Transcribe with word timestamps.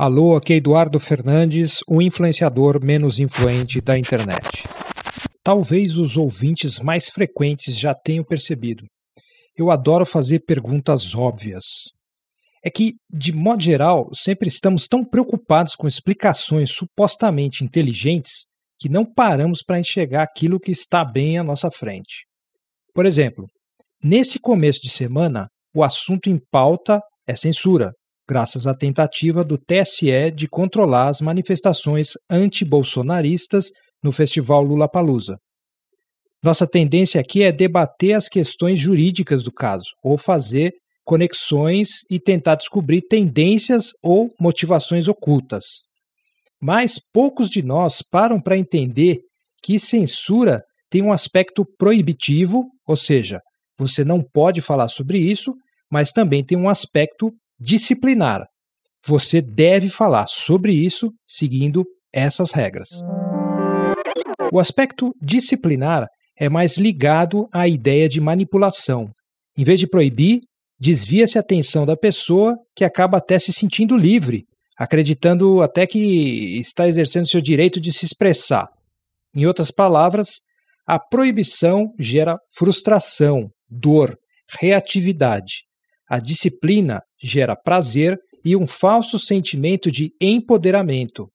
Alô, 0.00 0.36
aqui 0.36 0.52
é 0.52 0.56
Eduardo 0.58 1.00
Fernandes, 1.00 1.80
o 1.88 2.00
influenciador 2.00 2.78
menos 2.80 3.18
influente 3.18 3.80
da 3.80 3.98
internet. 3.98 4.62
Talvez 5.42 5.98
os 5.98 6.16
ouvintes 6.16 6.78
mais 6.78 7.08
frequentes 7.08 7.76
já 7.76 7.92
tenham 7.92 8.22
percebido. 8.22 8.84
Eu 9.56 9.72
adoro 9.72 10.06
fazer 10.06 10.44
perguntas 10.46 11.16
óbvias. 11.16 11.64
É 12.64 12.70
que, 12.70 12.94
de 13.10 13.32
modo 13.32 13.60
geral, 13.60 14.08
sempre 14.14 14.46
estamos 14.46 14.86
tão 14.86 15.04
preocupados 15.04 15.74
com 15.74 15.88
explicações 15.88 16.70
supostamente 16.70 17.64
inteligentes 17.64 18.46
que 18.78 18.88
não 18.88 19.04
paramos 19.04 19.64
para 19.64 19.80
enxergar 19.80 20.22
aquilo 20.22 20.60
que 20.60 20.70
está 20.70 21.04
bem 21.04 21.38
à 21.38 21.42
nossa 21.42 21.72
frente. 21.72 22.24
Por 22.94 23.04
exemplo, 23.04 23.48
nesse 24.00 24.38
começo 24.38 24.80
de 24.80 24.90
semana, 24.90 25.48
o 25.74 25.82
assunto 25.82 26.30
em 26.30 26.38
pauta 26.52 27.02
é 27.26 27.34
censura, 27.34 27.90
graças 28.28 28.66
à 28.66 28.74
tentativa 28.74 29.42
do 29.42 29.56
TSE 29.56 30.30
de 30.34 30.46
controlar 30.46 31.08
as 31.08 31.20
manifestações 31.22 32.10
anti-bolsonaristas 32.28 33.70
no 34.02 34.12
Festival 34.12 34.62
Lula 34.62 34.86
Palusa. 34.86 35.38
Nossa 36.42 36.66
tendência 36.66 37.20
aqui 37.20 37.42
é 37.42 37.50
debater 37.50 38.12
as 38.12 38.28
questões 38.28 38.78
jurídicas 38.78 39.42
do 39.42 39.50
caso, 39.50 39.88
ou 40.04 40.18
fazer 40.18 40.74
conexões 41.04 42.00
e 42.10 42.20
tentar 42.20 42.56
descobrir 42.56 43.00
tendências 43.08 43.92
ou 44.02 44.28
motivações 44.38 45.08
ocultas. 45.08 45.64
Mas 46.60 47.00
poucos 47.12 47.48
de 47.48 47.62
nós 47.62 48.02
param 48.02 48.40
para 48.40 48.58
entender 48.58 49.20
que 49.62 49.78
censura 49.78 50.62
tem 50.90 51.02
um 51.02 51.12
aspecto 51.12 51.64
proibitivo, 51.78 52.66
ou 52.86 52.96
seja, 52.96 53.40
você 53.78 54.04
não 54.04 54.22
pode 54.22 54.60
falar 54.60 54.88
sobre 54.88 55.18
isso, 55.18 55.54
mas 55.90 56.12
também 56.12 56.44
tem 56.44 56.58
um 56.58 56.68
aspecto 56.68 57.32
disciplinar. 57.58 58.46
Você 59.06 59.40
deve 59.40 59.88
falar 59.88 60.26
sobre 60.26 60.72
isso 60.72 61.12
seguindo 61.26 61.84
essas 62.12 62.52
regras. 62.52 62.88
O 64.52 64.58
aspecto 64.58 65.14
disciplinar 65.20 66.06
é 66.38 66.48
mais 66.48 66.76
ligado 66.76 67.48
à 67.52 67.66
ideia 67.66 68.08
de 68.08 68.20
manipulação. 68.20 69.10
Em 69.56 69.64
vez 69.64 69.80
de 69.80 69.86
proibir, 69.86 70.40
desvia-se 70.78 71.36
a 71.36 71.40
atenção 71.40 71.84
da 71.84 71.96
pessoa 71.96 72.56
que 72.76 72.84
acaba 72.84 73.18
até 73.18 73.38
se 73.38 73.52
sentindo 73.52 73.96
livre, 73.96 74.44
acreditando 74.76 75.60
até 75.60 75.86
que 75.86 76.58
está 76.58 76.86
exercendo 76.86 77.28
seu 77.28 77.40
direito 77.40 77.80
de 77.80 77.92
se 77.92 78.04
expressar. 78.04 78.68
Em 79.34 79.46
outras 79.46 79.70
palavras, 79.70 80.40
a 80.86 80.98
proibição 80.98 81.92
gera 81.98 82.38
frustração, 82.50 83.50
dor, 83.68 84.16
reatividade. 84.60 85.64
A 86.08 86.18
disciplina 86.18 87.02
gera 87.20 87.56
prazer 87.56 88.18
e 88.44 88.56
um 88.56 88.66
falso 88.66 89.18
sentimento 89.18 89.90
de 89.90 90.12
empoderamento. 90.20 91.28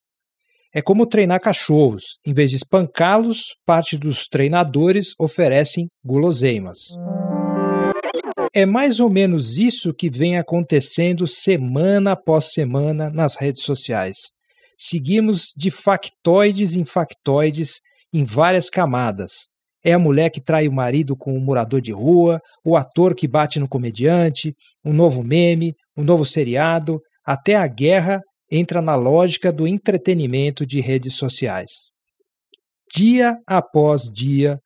É 0.74 0.82
como 0.82 1.06
treinar 1.06 1.40
cachorros. 1.40 2.18
Em 2.26 2.34
vez 2.34 2.50
de 2.50 2.58
espancá-los, 2.58 3.56
parte 3.66 3.96
dos 3.96 4.26
treinadores 4.26 5.14
oferecem 5.20 5.88
guloseimas. 6.04 6.80
É 8.56 8.66
mais 8.66 9.00
ou 9.00 9.10
menos 9.10 9.58
isso 9.58 9.94
que 9.94 10.10
vem 10.10 10.38
acontecendo 10.38 11.28
semana 11.28 12.14
após 12.14 12.52
semana 12.52 13.10
nas 13.10 13.36
redes 13.36 13.64
sociais. 13.64 14.18
Seguimos 14.78 15.54
de 15.56 15.70
factoides 15.70 16.76
em 16.76 16.86
factoides 16.86 17.80
em 18.12 18.24
várias 18.24 18.70
camadas, 18.70 19.32
é 19.84 19.94
a 19.94 20.00
mulher 20.00 20.30
que 20.30 20.42
trai 20.42 20.68
o 20.68 20.72
marido 20.72 21.16
com 21.16 21.36
um 21.36 21.44
morador 21.44 21.82
de 21.82 21.92
rua, 21.92 22.40
o 22.64 22.78
ator 22.78 23.14
que 23.14 23.28
bate 23.28 23.60
no 23.60 23.68
comediante, 23.68 24.56
um 24.84 24.94
novo 24.94 25.24
meme, 25.24 25.74
um 25.98 26.04
novo 26.04 26.26
seriado, 26.26 27.02
até 27.26 27.56
a 27.56 27.68
guerra 27.68 28.22
entra 28.50 28.82
na 28.82 28.96
lógica 28.96 29.52
do 29.52 29.68
entretenimento 29.68 30.66
de 30.66 30.80
redes 30.80 31.16
sociais. 31.16 31.72
Dia 32.96 33.38
após 33.48 34.04
dia, 34.04 34.60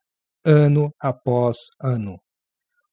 ano 0.45 0.91
após 0.99 1.57
ano. 1.81 2.17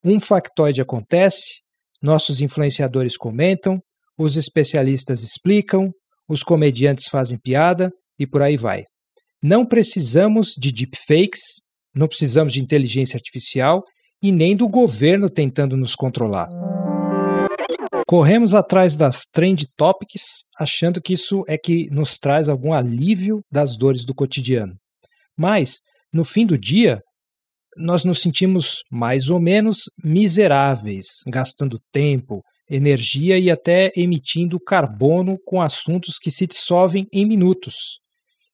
Um 0.04 0.20
factoide 0.20 0.80
acontece, 0.80 1.62
nossos 2.00 2.40
influenciadores 2.40 3.16
comentam, 3.16 3.80
os 4.16 4.36
especialistas 4.36 5.22
explicam, 5.22 5.90
os 6.28 6.42
comediantes 6.42 7.08
fazem 7.08 7.38
piada 7.38 7.90
e 8.18 8.26
por 8.26 8.42
aí 8.42 8.56
vai. 8.56 8.84
Não 9.42 9.66
precisamos 9.66 10.54
de 10.56 10.70
deepfakes, 10.70 11.40
não 11.94 12.09
precisamos 12.09 12.53
de 12.53 12.62
inteligência 12.62 13.16
artificial 13.16 13.82
e 14.22 14.32
nem 14.32 14.56
do 14.56 14.69
governo 14.69 15.28
tentando 15.28 15.77
nos 15.77 15.94
controlar. 15.94 16.49
Corremos 18.06 18.55
atrás 18.55 18.97
das 18.97 19.22
trend 19.22 19.66
topics, 19.77 20.44
achando 20.59 21.00
que 21.00 21.15
isso 21.15 21.43
é 21.49 21.56
que 21.56 21.88
nos 21.91 22.19
traz 22.19 22.49
algum 22.49 22.72
alívio 22.72 23.41
das 23.50 23.77
dores 23.77 24.05
do 24.05 24.15
cotidiano. 24.15 24.75
Mas, 25.37 25.77
no 26.12 26.25
fim 26.25 26.44
do 26.47 26.59
dia, 26.59 27.00
nós 27.77 28.05
nos 28.05 28.21
sentimos 28.21 28.82
mais 28.91 29.28
ou 29.28 29.41
menos 29.41 29.84
miseráveis, 30.03 31.06
gastando 31.26 31.81
tempo, 31.93 32.41
energia 32.71 33.38
e 33.38 33.50
até 33.50 33.91
emitindo 33.97 34.61
carbono 34.61 35.37
com 35.44 35.61
assuntos 35.61 36.19
que 36.19 36.31
se 36.31 36.47
dissolvem 36.47 37.06
em 37.12 37.26
minutos. 37.26 37.99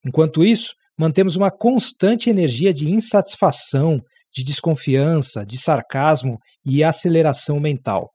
Enquanto 0.05 0.45
isso, 0.45 0.73
mantemos 1.01 1.35
uma 1.35 1.51
constante 1.51 2.29
energia 2.29 2.75
de 2.75 2.91
insatisfação, 2.91 4.03
de 4.31 4.45
desconfiança, 4.45 5.47
de 5.47 5.57
sarcasmo 5.57 6.37
e 6.63 6.85
aceleração 6.85 7.59
mental. 7.59 8.11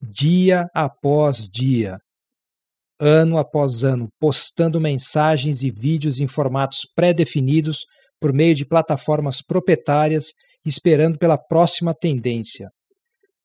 Dia 0.00 0.66
após 0.74 1.46
dia, 1.46 1.98
ano 2.98 3.36
após 3.36 3.84
ano, 3.84 4.08
postando 4.18 4.80
mensagens 4.80 5.62
e 5.62 5.70
vídeos 5.70 6.18
em 6.18 6.26
formatos 6.26 6.86
pré-definidos 6.94 7.84
por 8.18 8.32
meio 8.32 8.54
de 8.54 8.64
plataformas 8.64 9.42
proprietárias, 9.42 10.28
esperando 10.64 11.18
pela 11.18 11.36
próxima 11.36 11.92
tendência. 11.92 12.70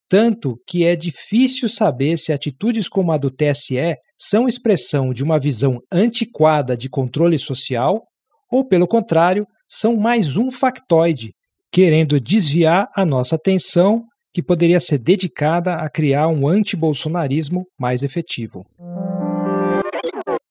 Tanto 0.08 0.56
que 0.66 0.86
é 0.86 0.96
difícil 0.96 1.68
saber 1.68 2.16
se 2.16 2.32
atitudes 2.32 2.88
como 2.88 3.12
a 3.12 3.18
do 3.18 3.30
TSE 3.30 3.96
são 4.16 4.48
expressão 4.48 5.12
de 5.12 5.22
uma 5.22 5.38
visão 5.38 5.78
antiquada 5.92 6.74
de 6.74 6.88
controle 6.88 7.38
social 7.38 8.02
ou, 8.52 8.62
pelo 8.62 8.86
contrário, 8.86 9.46
são 9.66 9.96
mais 9.96 10.36
um 10.36 10.50
factoide, 10.50 11.32
querendo 11.72 12.20
desviar 12.20 12.90
a 12.94 13.06
nossa 13.06 13.36
atenção 13.36 14.04
que 14.30 14.42
poderia 14.42 14.78
ser 14.78 14.98
dedicada 14.98 15.76
a 15.76 15.88
criar 15.88 16.28
um 16.28 16.46
antibolsonarismo 16.46 17.64
mais 17.80 18.02
efetivo. 18.02 18.66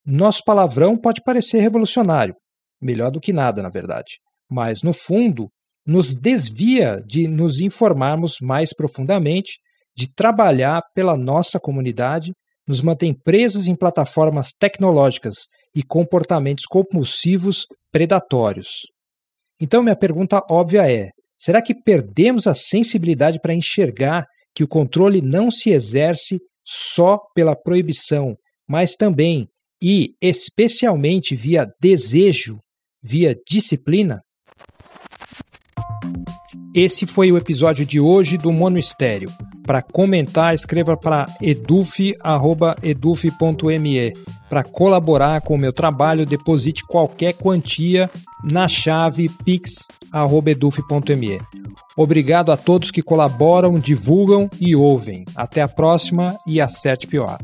Nosso 0.03 0.41
palavrão 0.43 0.97
pode 0.97 1.21
parecer 1.23 1.59
revolucionário, 1.59 2.35
melhor 2.81 3.11
do 3.11 3.21
que 3.21 3.31
nada, 3.31 3.61
na 3.61 3.69
verdade, 3.69 4.13
mas 4.49 4.81
no 4.81 4.93
fundo 4.93 5.47
nos 5.85 6.15
desvia 6.15 7.01
de 7.05 7.27
nos 7.27 7.59
informarmos 7.59 8.37
mais 8.41 8.73
profundamente, 8.73 9.59
de 9.95 10.11
trabalhar 10.11 10.81
pela 10.95 11.15
nossa 11.15 11.59
comunidade, 11.59 12.33
nos 12.67 12.81
mantém 12.81 13.13
presos 13.13 13.67
em 13.67 13.75
plataformas 13.75 14.51
tecnológicas 14.51 15.35
e 15.75 15.83
comportamentos 15.83 16.65
compulsivos 16.65 17.65
predatórios. 17.91 18.87
Então, 19.59 19.83
minha 19.83 19.95
pergunta 19.95 20.41
óbvia 20.49 20.91
é: 20.91 21.09
será 21.37 21.61
que 21.61 21.75
perdemos 21.75 22.47
a 22.47 22.53
sensibilidade 22.53 23.39
para 23.39 23.53
enxergar 23.53 24.25
que 24.55 24.63
o 24.63 24.67
controle 24.67 25.21
não 25.21 25.51
se 25.51 25.71
exerce 25.71 26.39
só 26.65 27.19
pela 27.33 27.55
proibição, 27.55 28.35
mas 28.67 28.95
também 28.95 29.47
e 29.81 30.13
especialmente 30.21 31.35
via 31.35 31.67
desejo, 31.81 32.59
via 33.01 33.35
disciplina? 33.47 34.21
Esse 36.73 37.05
foi 37.05 37.31
o 37.31 37.37
episódio 37.37 37.85
de 37.85 37.99
hoje 37.99 38.37
do 38.37 38.51
Mono 38.51 38.79
Estéreo. 38.79 39.29
Para 39.65 39.81
comentar, 39.81 40.53
escreva 40.53 40.97
para 40.97 41.25
eduf.eduf.me. 41.41 42.13
Para 44.49 44.63
colaborar 44.63 45.41
com 45.41 45.55
o 45.55 45.57
meu 45.57 45.71
trabalho, 45.71 46.25
deposite 46.25 46.85
qualquer 46.85 47.33
quantia 47.33 48.09
na 48.43 48.67
chave 48.67 49.29
pix.eduf.me. 49.45 49.81
Obrigado 51.95 52.51
a 52.51 52.57
todos 52.57 52.91
que 52.91 53.01
colaboram, 53.01 53.79
divulgam 53.79 54.49
e 54.59 54.75
ouvem. 54.75 55.23
Até 55.35 55.61
a 55.61 55.67
próxima 55.67 56.35
e 56.45 56.59
acerte 56.59 57.07
pior. 57.07 57.37